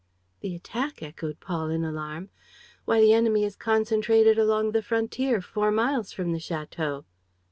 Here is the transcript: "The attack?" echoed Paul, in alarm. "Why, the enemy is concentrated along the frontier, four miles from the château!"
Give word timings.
"The 0.39 0.55
attack?" 0.55 1.03
echoed 1.03 1.39
Paul, 1.39 1.69
in 1.69 1.83
alarm. 1.83 2.29
"Why, 2.85 2.99
the 2.99 3.13
enemy 3.13 3.43
is 3.43 3.55
concentrated 3.55 4.39
along 4.39 4.71
the 4.71 4.81
frontier, 4.81 5.41
four 5.41 5.69
miles 5.69 6.11
from 6.11 6.31
the 6.31 6.39
château!" 6.39 7.05